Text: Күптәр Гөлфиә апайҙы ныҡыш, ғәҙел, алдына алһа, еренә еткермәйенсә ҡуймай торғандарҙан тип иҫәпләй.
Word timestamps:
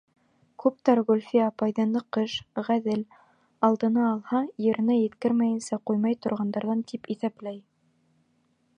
Күптәр 0.61 1.01
Гөлфиә 1.09 1.43
апайҙы 1.49 1.85
ныҡыш, 1.89 2.37
ғәҙел, 2.71 3.05
алдына 3.69 4.09
алһа, 4.15 4.43
еренә 4.69 4.99
еткермәйенсә 5.03 5.83
ҡуймай 5.91 6.21
торғандарҙан 6.27 6.85
тип 6.95 7.11
иҫәпләй. 7.17 7.63